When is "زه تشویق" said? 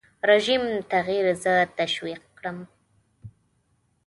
1.43-2.21